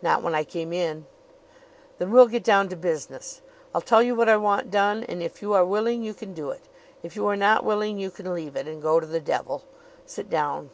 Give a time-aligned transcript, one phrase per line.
[0.00, 1.04] "Not when I came in."
[1.98, 3.42] "Then we'll get down to business.
[3.74, 6.48] I'll tell you what I want done, and if you are willing you can do
[6.48, 6.62] it;
[7.02, 9.64] if you are not willing you can leave it and go to the devil!
[10.06, 10.70] Sit down."